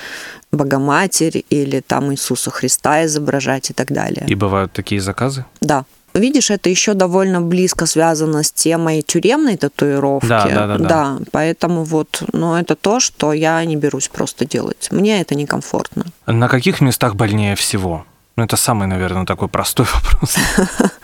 [0.51, 4.25] Богоматерь или там Иисуса Христа изображать и так далее.
[4.27, 5.45] И бывают такие заказы?
[5.61, 5.85] Да.
[6.15, 10.27] Видишь, это еще довольно близко связано с темой тюремной татуировки.
[10.27, 10.77] Да, да, да.
[10.77, 14.89] Да, да поэтому вот, ну, это то, что я не берусь просто делать.
[14.91, 16.05] Мне это некомфортно.
[16.25, 18.05] На каких местах больнее всего?
[18.35, 20.35] Ну, это самый, наверное, такой простой вопрос.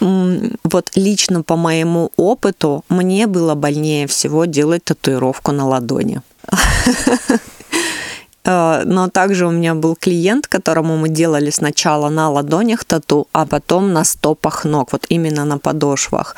[0.00, 6.22] вот лично по моему опыту мне было больнее всего делать татуировку на ладони.
[8.48, 13.44] Э, но также у меня был клиент, которому мы делали сначала на ладонях тату, а
[13.44, 16.36] потом на стопах ног, вот именно на подошвах.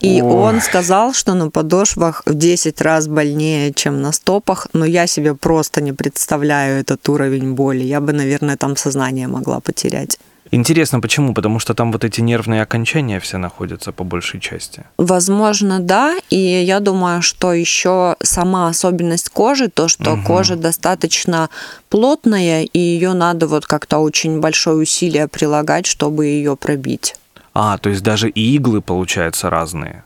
[0.00, 0.32] И Ой.
[0.32, 5.34] он сказал, что на подошвах в 10 раз больнее, чем на стопах, но я себе
[5.34, 7.84] просто не представляю этот уровень боли.
[7.84, 10.18] Я бы, наверное, там сознание могла потерять.
[10.54, 11.32] Интересно, почему?
[11.32, 14.84] Потому что там вот эти нервные окончания все находятся по большей части.
[14.98, 16.14] Возможно, да.
[16.28, 20.22] И я думаю, что еще сама особенность кожи, то, что угу.
[20.22, 21.48] кожа достаточно
[21.88, 27.16] плотная, и ее надо вот как-то очень большое усилие прилагать, чтобы ее пробить.
[27.54, 30.04] А, то есть даже иглы, получаются, разные.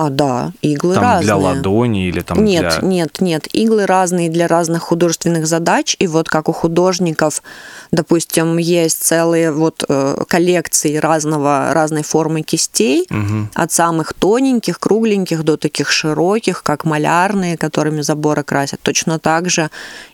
[0.00, 1.24] А, да, иглы там разные.
[1.24, 2.88] для ладони или там Нет, для...
[2.88, 3.48] нет, нет.
[3.52, 5.96] Иглы разные для разных художественных задач.
[5.98, 7.42] И вот как у художников,
[7.90, 13.48] допустим, есть целые вот э, коллекции разного, разной формы кистей, угу.
[13.54, 18.78] от самых тоненьких, кругленьких до таких широких, как малярные, которыми заборы красят.
[18.82, 19.68] Точно так же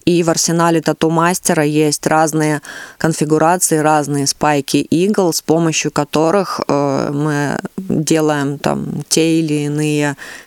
[0.06, 2.62] и в арсенале тату-мастера есть разные
[2.96, 9.73] конфигурации, разные спайки игл, с помощью которых э, мы делаем там те или иные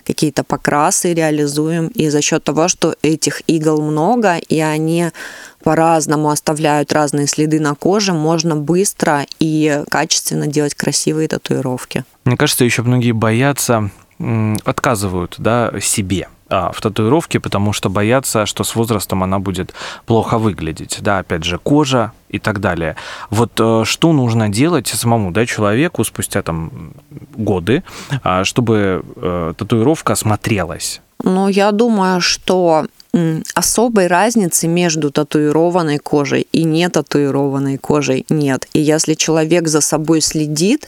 [0.05, 1.87] какие-то покрасы, реализуем.
[1.87, 5.11] И за счет того, что этих игл много, и они
[5.63, 12.05] по-разному оставляют разные следы на коже, можно быстро и качественно делать красивые татуировки.
[12.25, 13.89] Мне кажется, еще многие боятся,
[14.65, 19.73] отказывают да, себе а, в татуировке, потому что боятся, что с возрастом она будет
[20.05, 20.99] плохо выглядеть.
[21.01, 22.95] Да, опять же, кожа и так далее.
[23.29, 26.93] Вот э, что нужно делать самому да, человеку спустя там
[27.35, 27.83] годы,
[28.23, 31.01] а, чтобы э, татуировка смотрелась?
[31.23, 32.85] Ну, я думаю, что
[33.55, 38.67] особой разницы между татуированной кожей и не татуированной кожей нет.
[38.73, 40.87] И если человек за собой следит,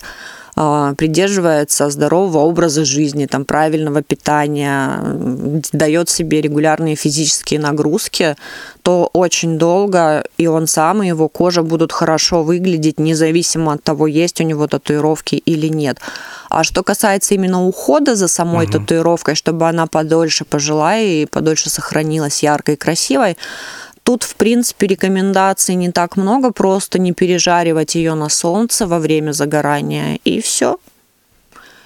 [0.56, 5.02] придерживается здорового образа жизни, там, правильного питания,
[5.72, 8.36] дает себе регулярные физические нагрузки,
[8.82, 14.08] то очень долго и он сам, и его кожа будут хорошо выглядеть, независимо от того,
[14.08, 16.00] есть у него татуировки или нет.
[16.50, 18.74] А что касается именно ухода за самой угу.
[18.74, 23.38] татуировкой, чтобы она подольше пожила и подольше сохранилась яркой и красивой,
[24.10, 29.34] Тут, в принципе, рекомендаций не так много, просто не пережаривать ее на солнце во время
[29.34, 30.78] загорания, и все.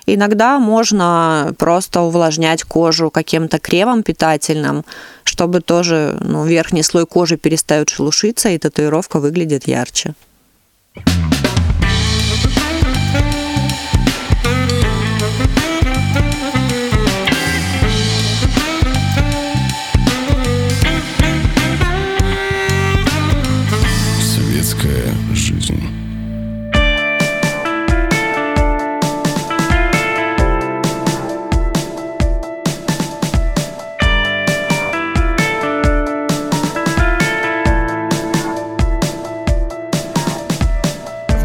[0.06, 4.86] Иногда можно просто увлажнять кожу каким-то кремом питательным,
[5.26, 10.14] чтобы тоже ну, верхний слой кожи перестает шелушиться, и татуировка выглядит ярче.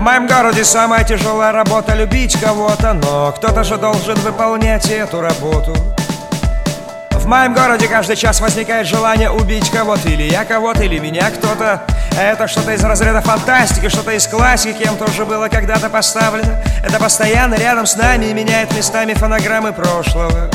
[0.08, 5.76] Моем городе самая тяжелая работа любить кого-то Но кто-то же должен выполнять эту работу.
[7.10, 11.82] В моем городе каждый час возникает желание убить кого-то Или я кого-то, или меня кто-то.
[12.18, 16.54] Это что-то из разряда фантастики, что-то из классики Кем тоже было когда-то поставлено.
[16.82, 20.50] Это постоянно рядом с нами и меняет местами фонограммы прошлого.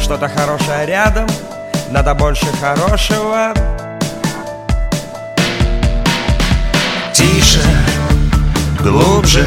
[0.00, 1.28] Что-то хорошее рядом,
[1.90, 3.54] надо больше хорошего.
[7.12, 7.62] Тише,
[8.84, 9.46] глубже.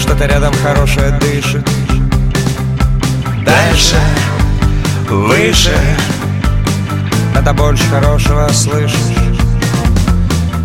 [0.00, 1.66] Что-то рядом хорошее дышит.
[3.44, 3.96] Дальше,
[5.08, 5.76] выше.
[7.34, 9.16] Надо больше хорошего слышать.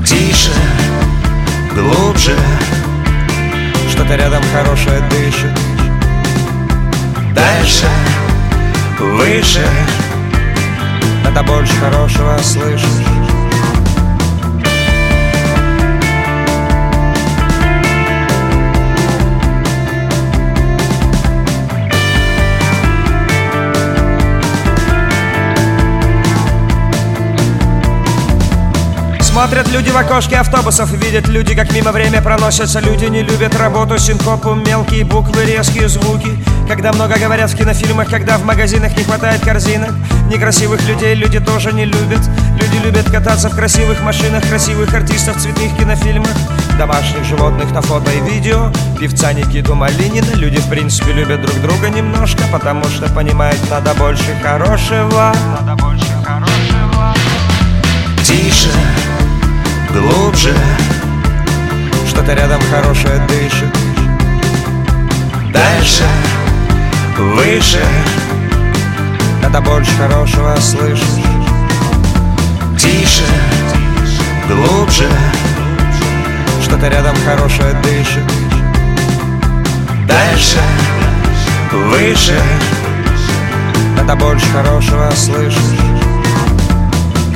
[0.06, 0.52] Тише,
[1.76, 2.36] глубже.
[3.92, 5.52] Что-то рядом хорошее дышит.
[7.36, 7.86] Дальше,
[9.00, 9.68] выше.
[11.24, 13.31] Надо больше хорошего слышать
[29.32, 32.82] Смотрят люди в окошке автобусов Видят люди, как мимо время проносятся.
[32.82, 36.38] Люди не любят работу, синкопу, мелкие буквы, резкие звуки.
[36.68, 39.94] Когда много говорят в кинофильмах Когда в магазинах не хватает корзинок
[40.30, 42.20] Некрасивых людей люди тоже не любят.
[42.60, 46.36] Люди любят кататься в красивых машинах Красивых артистов цветных кинофильмах.
[46.78, 48.70] Домашних животных на фото и видео.
[49.00, 50.34] Певца Никиту Малинина.
[50.36, 55.34] Люди в принципе любят друг друга немножко Потому что понимают, надо больше хорошего.
[55.58, 57.14] Надо больше хорошего.
[58.26, 58.70] Тише
[59.94, 60.56] глубже.
[62.08, 63.74] Что-то рядом хорошее дышит.
[65.52, 66.04] Дальше,
[67.18, 67.84] выше.
[69.42, 71.26] Надо больше хорошего слышать.
[72.78, 73.24] Тише,
[74.48, 75.10] глубже.
[76.64, 78.24] Что-то рядом хорошее дышит.
[80.08, 80.60] Дальше,
[81.72, 82.40] выше.
[83.98, 86.11] Надо больше хорошего слышать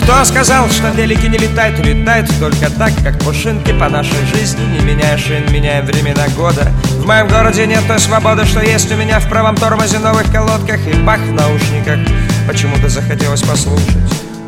[0.06, 4.86] кто сказал, что велики не летают, улетают только так, как пушинки по нашей жизни Не
[4.86, 6.72] меняя шин, меняем времена года?
[7.00, 10.80] В моем городе нет той свободы, что есть у меня в правом тормозе новых колодках
[10.88, 12.00] И бах в наушниках.
[12.48, 13.98] Почему-то захотелось послушать?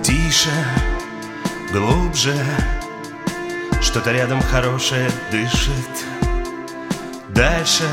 [0.03, 0.51] Тише,
[1.74, 2.36] глубже
[3.82, 5.72] Что-то рядом хорошее дышит.
[7.30, 7.84] Дальше,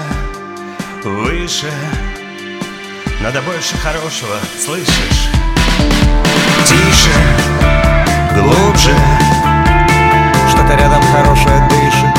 [1.03, 1.71] выше
[3.23, 5.31] Надо больше хорошего, слышишь?
[6.67, 7.54] Тише,
[8.85, 8.99] глубже
[10.49, 12.15] Что-то рядом хорошее дышит.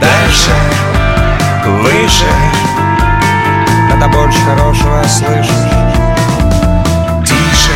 [0.00, 0.50] Дальше,
[1.64, 2.26] выше
[3.90, 5.70] Надо больше хорошего слышать
[7.24, 7.72] Тише,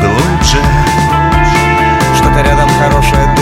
[0.00, 0.62] глубже
[2.16, 3.35] Что-то рядом хорошее дышит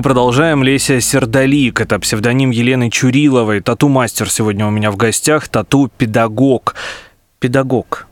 [0.00, 0.64] Мы продолжаем.
[0.64, 1.78] Леся Сердолик.
[1.78, 3.60] Это псевдоним Елены Чуриловой.
[3.60, 5.48] Тату-мастер сегодня у меня в гостях.
[5.48, 6.74] Тату-педагог.
[7.38, 8.06] Педагог.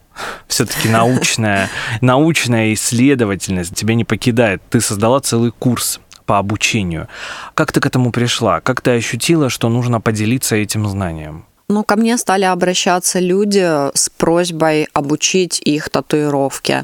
[0.49, 1.71] Все-таки научная,
[2.03, 4.61] научная исследовательность тебя не покидает.
[4.69, 7.09] Ты создала целый курс по обучению.
[7.55, 8.61] Как ты к этому пришла?
[8.61, 11.47] Как ты ощутила, что нужно поделиться этим знанием?
[11.71, 16.83] Ну, ко мне стали обращаться люди с просьбой обучить их татуировке.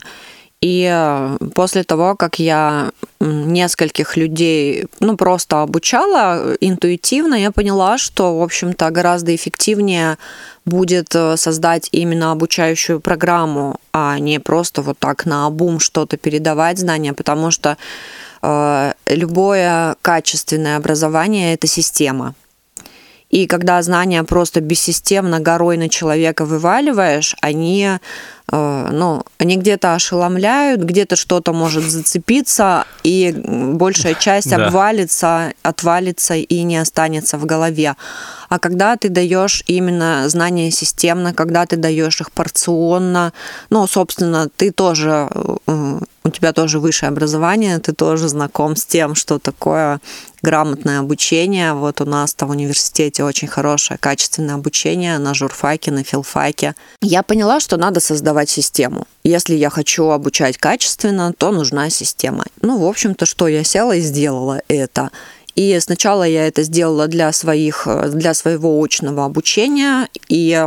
[0.61, 2.91] И э, после того, как я
[3.21, 10.17] нескольких людей, ну, просто обучала интуитивно, я поняла, что, в общем-то, гораздо эффективнее
[10.65, 16.79] будет э, создать именно обучающую программу, а не просто вот так на обум что-то передавать
[16.79, 17.77] знания, потому что
[18.41, 22.35] э, любое качественное образование– это система.
[23.29, 27.99] И когда знания просто бессистемно горой на человека вываливаешь, они
[28.44, 34.67] Э, ну, они где-то ошеломляют, где-то что-то может зацепиться, и большая часть да.
[34.67, 37.97] обвалится, отвалится и не останется в голове.
[38.49, 43.33] А когда ты даешь именно знания системно, когда ты даешь их порционно,
[43.71, 45.29] ну, собственно, ты тоже
[45.67, 50.01] э, у тебя тоже высшее образование, ты тоже знаком с тем, что такое
[50.41, 51.75] грамотное обучение.
[51.75, 56.75] Вот у нас-то в университете очень хорошее, качественное обучение на журфаке, на филфаке.
[57.01, 59.07] Я поняла, что надо создавать создавать систему.
[59.25, 62.45] Если я хочу обучать качественно, то нужна система.
[62.63, 65.11] Ну, в общем-то, что я села и сделала это.
[65.57, 70.59] И сначала я это сделала для, своих, для своего очного обучения, и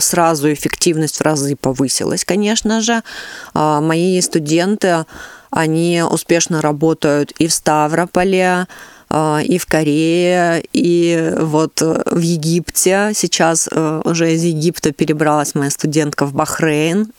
[0.00, 3.02] сразу эффективность в разы повысилась, конечно же.
[3.54, 5.06] А, мои студенты,
[5.50, 8.66] они успешно работают и в Ставрополе,
[9.10, 13.12] и в Корее, и вот в Египте.
[13.14, 17.10] Сейчас э, уже из Египта перебралась моя студентка в Бахрейн,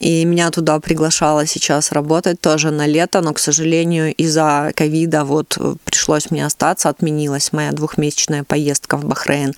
[0.00, 5.58] и меня туда приглашала сейчас работать тоже на лето, но, к сожалению, из-за ковида вот
[5.84, 9.54] пришлось мне остаться, отменилась моя двухмесячная поездка в Бахрейн.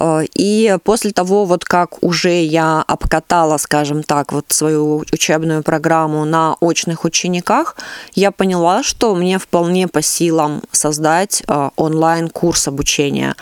[0.00, 6.24] Э, и после того, вот как уже я обкатала, скажем так, вот свою учебную программу
[6.24, 7.76] на очных учениках,
[8.14, 13.34] я поняла, что мне вполне по силам создать э, онлайн-курс обучения.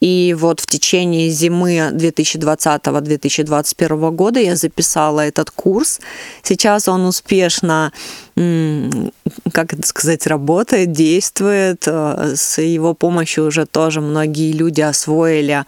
[0.00, 5.98] И вот в течение зимы 2020-2021 года я записала этот курс.
[6.42, 7.92] Сейчас он успешно,
[8.34, 11.84] как это сказать, работает, действует.
[11.86, 15.64] Э, с его помощью уже тоже многие люди освоили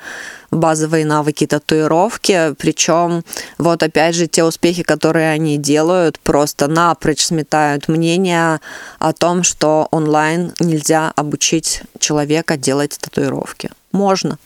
[0.52, 3.24] базовые навыки татуировки, причем
[3.58, 8.60] вот опять же те успехи, которые они делают, просто напрочь сметают мнение
[8.98, 13.70] о том, что онлайн нельзя обучить человека делать татуировки.
[13.92, 14.38] Можно.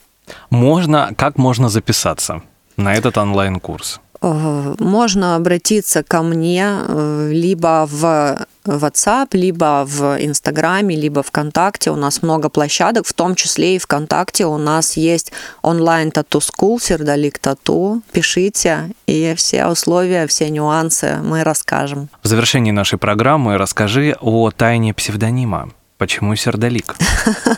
[0.51, 1.13] Можно.
[1.17, 2.43] Как можно записаться
[2.77, 4.01] на этот онлайн-курс?
[4.25, 11.91] Э, можно обратиться ко мне э, либо в WhatsApp, либо в Инстаграме, либо ВКонтакте.
[11.91, 16.81] У нас много площадок, в том числе и ВКонтакте у нас есть онлайн тату скул,
[16.81, 18.01] сердолик тату.
[18.13, 22.09] Пишите, и все условия, все нюансы мы расскажем.
[22.23, 25.71] В завершении нашей программы расскажи о тайне псевдонима.
[25.97, 26.97] Почему сердолик?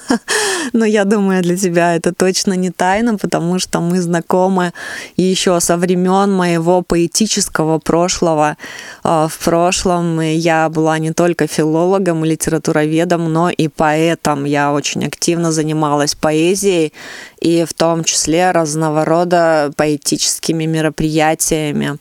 [0.74, 4.72] Но я думаю, для тебя это точно не тайна, потому что мы знакомы
[5.16, 8.58] еще со времен моего поэтического прошлого.
[9.02, 14.44] А, в прошлом я была не только филологом и литературоведом, но и поэтом.
[14.44, 16.92] Я очень активно занималась поэзией
[17.40, 21.98] и в том числе разного рода поэтическими мероприятиями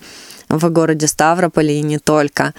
[0.50, 2.54] в городе Ставрополе и не только.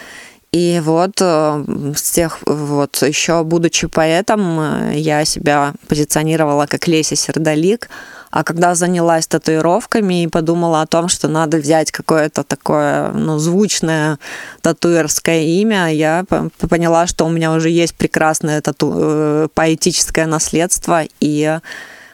[0.56, 7.14] И вот э, с тех вот еще будучи поэтом, э, я себя позиционировала как Леся
[7.14, 7.90] Сердолик,
[8.30, 14.18] а когда занялась татуировками и подумала о том, что надо взять какое-то такое ну, звучное
[14.62, 16.24] татуерское имя, я
[16.70, 18.94] поняла, что у меня уже есть прекрасное тату...
[18.96, 21.58] Э, поэтическое наследство и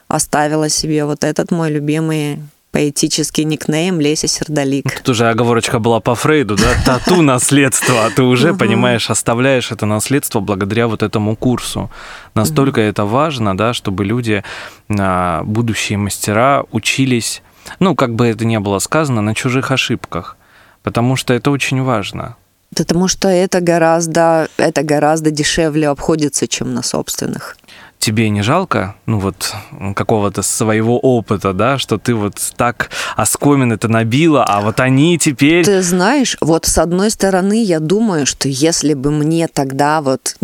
[0.08, 2.40] оставила себе вот этот мой любимый
[2.72, 4.90] поэтический никнейм Леся Сердолик.
[4.98, 6.74] Тут уже оговорочка была по Фрейду, да?
[6.84, 11.90] Тату наследство, а ты уже, понимаешь, оставляешь это наследство благодаря вот этому курсу.
[12.34, 14.42] Настолько это важно, да, чтобы люди,
[14.88, 17.42] а, будущие мастера, учились,
[17.78, 20.36] ну, как бы это ни было сказано, на чужих ошибках,
[20.82, 22.36] потому что это очень важно.
[22.74, 27.56] Потому что это гораздо, это гораздо дешевле обходится, чем на собственных
[28.02, 29.54] тебе не жалко, ну вот,
[29.94, 35.64] какого-то своего опыта, да, что ты вот так оскомин это набила, а вот они теперь...
[35.64, 40.36] Ты знаешь, вот с одной стороны, я думаю, что если бы мне тогда вот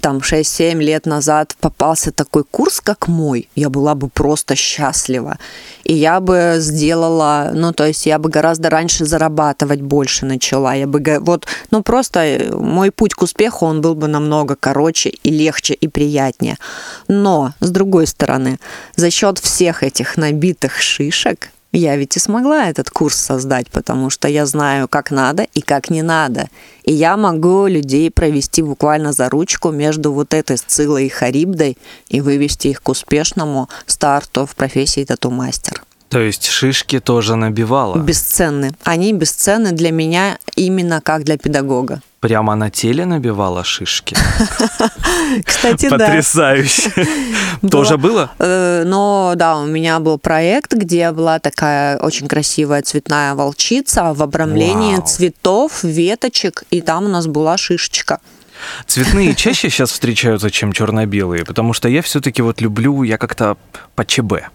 [0.00, 5.38] там 6-7 лет назад попался такой курс, как мой, я была бы просто счастлива.
[5.84, 10.74] И я бы сделала, ну, то есть я бы гораздо раньше зарабатывать больше начала.
[10.74, 15.10] Я бы, вот, ну, просто э, мой путь к успеху, он был бы намного короче
[15.10, 16.47] и легче и приятнее.
[17.08, 18.58] Но, с другой стороны,
[18.96, 24.26] за счет всех этих набитых шишек, я ведь и смогла этот курс создать, потому что
[24.26, 26.48] я знаю, как надо и как не надо.
[26.84, 31.76] И я могу людей провести буквально за ручку между вот этой Сцилой и Харибдой
[32.08, 35.82] и вывести их к успешному старту в профессии тату-мастер.
[36.08, 37.98] То есть шишки тоже набивала?
[37.98, 38.72] Бесценны.
[38.84, 42.00] Они бесценны для меня именно как для педагога.
[42.20, 44.16] Прямо на теле набивала шишки?
[45.44, 45.98] Кстати, да.
[45.98, 46.92] Потрясающе.
[47.70, 48.32] Тоже было?
[48.38, 54.22] Э, но да, у меня был проект, где была такая очень красивая цветная волчица в
[54.22, 58.18] обрамлении цветов, веточек, и там у нас была шишечка.
[58.86, 63.56] Цветные чаще сейчас встречаются, чем черно-белые, потому что я все-таки вот люблю, я как-то
[63.94, 64.48] по ЧБ.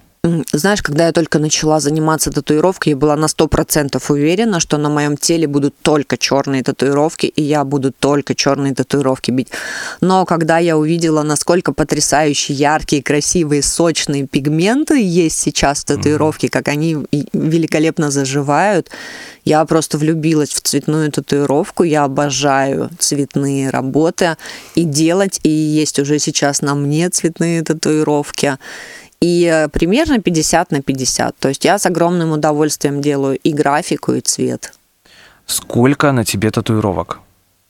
[0.53, 4.87] Знаешь, когда я только начала заниматься татуировкой, я была на сто процентов уверена, что на
[4.87, 9.49] моем теле будут только черные татуировки, и я буду только черные татуировки бить.
[9.99, 16.69] Но когда я увидела, насколько потрясающие, яркие, красивые, сочные пигменты есть сейчас в татуировке, как
[16.69, 18.91] они великолепно заживают,
[19.43, 21.83] я просто влюбилась в цветную татуировку.
[21.83, 24.37] Я обожаю цветные работы
[24.73, 28.57] и делать, и есть уже сейчас на мне цветные татуировки.
[29.23, 31.35] И э, примерно 50 на 50.
[31.39, 34.73] То есть я с огромным удовольствием делаю и графику, и цвет.
[35.45, 37.19] Сколько на тебе татуировок?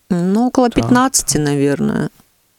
[0.10, 2.10] Ну, около 15, наверное.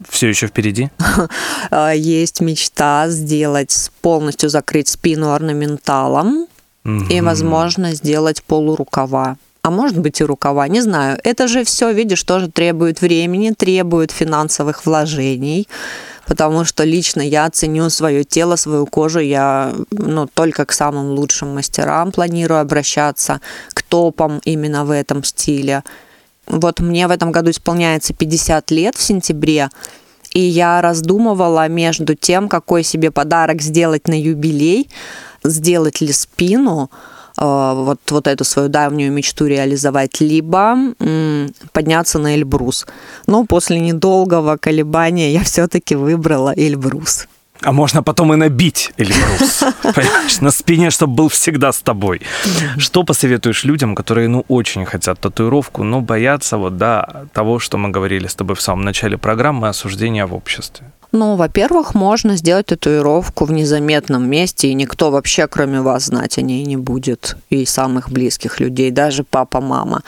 [0.08, 0.90] Все еще впереди?
[1.70, 6.46] А, есть мечта сделать, полностью закрыть спину орнаменталом
[7.10, 9.36] и, возможно, сделать полурукава.
[9.62, 11.18] А может быть и рукава, не знаю.
[11.24, 15.66] Это же все, видишь, тоже требует времени, требует финансовых вложений
[16.26, 21.54] потому что лично я ценю свое тело, свою кожу, я ну, только к самым лучшим
[21.54, 23.40] мастерам планирую обращаться,
[23.72, 25.82] к топам именно в этом стиле.
[26.46, 29.70] Вот мне в этом году исполняется 50 лет в сентябре,
[30.32, 34.90] и я раздумывала между тем, какой себе подарок сделать на юбилей,
[35.44, 36.90] сделать ли спину,
[37.36, 40.76] вот, вот эту свою давнюю мечту реализовать, либо
[41.72, 42.86] подняться на Эльбрус.
[43.26, 47.26] Но после недолгого колебания я все-таки выбрала Эльбрус.
[47.62, 52.20] А можно потом и набить Эльбрус, понимаешь, на спине, чтобы был всегда с тобой.
[52.76, 57.88] Что посоветуешь людям, которые, ну, очень хотят татуировку, но боятся вот, да, того, что мы
[57.88, 60.92] говорили с тобой в самом начале программы, осуждения в обществе?
[61.14, 66.42] Ну, во-первых, можно сделать татуировку в незаметном месте, и никто вообще, кроме вас, знать о
[66.42, 67.36] ней не будет.
[67.50, 70.02] И самых близких людей, даже папа, мама.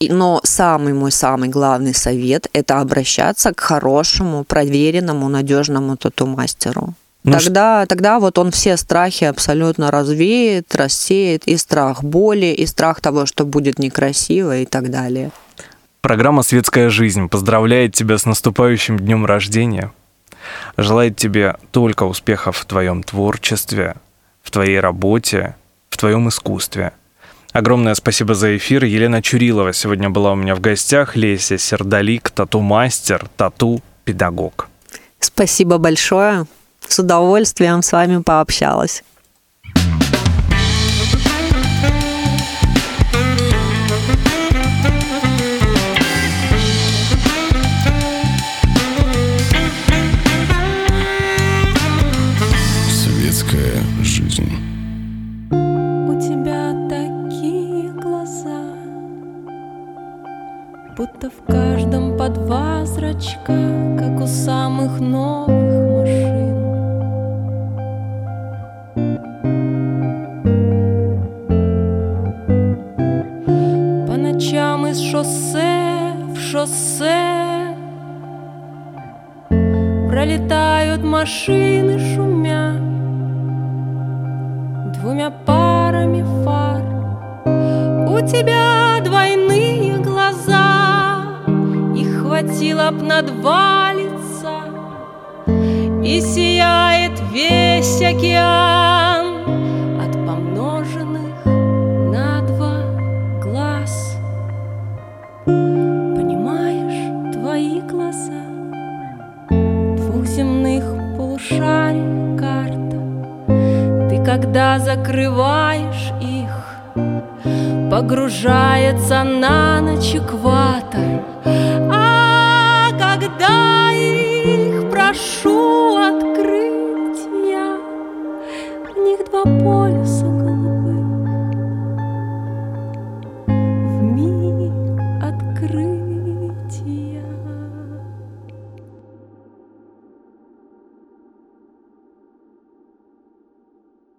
[0.00, 6.94] И, но самый мой самый главный совет– это обращаться к хорошему, проверенному, надежному тату-мастеру.
[7.22, 13.00] Ну, тогда, тогда вот он все страхи абсолютно развеет, рассеет, и страх боли, и страх
[13.00, 15.30] того, что будет некрасиво и так далее.
[16.00, 19.92] Программа «Светская жизнь» поздравляет тебя с наступающим днем рождения
[20.76, 23.96] желает тебе только успехов в твоем творчестве,
[24.42, 25.56] в твоей работе,
[25.88, 26.92] в твоем искусстве.
[27.52, 28.84] Огромное спасибо за эфир.
[28.84, 31.16] Елена Чурилова сегодня была у меня в гостях.
[31.16, 34.68] Леся Сердолик, тату-мастер, тату-педагог.
[35.18, 36.46] Спасибо большое.
[36.86, 39.02] С удовольствием с вами пообщалась.
[53.50, 54.79] Будто